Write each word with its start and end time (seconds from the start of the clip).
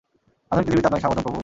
আধুনিক 0.51 0.59
পৃথিবীতে 0.67 0.87
আপনাকে 0.89 1.03
স্বাগতম, 1.03 1.23
প্রভু! 1.25 1.39